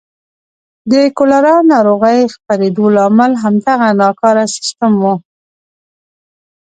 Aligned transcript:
د 0.91 0.93
کولرا 1.17 1.55
ناروغۍ 1.71 2.19
خپرېدو 2.33 2.85
لامل 2.95 3.31
همدغه 3.43 3.87
ناکاره 4.01 4.45
سیستم 4.55 4.93
و. 5.01 5.05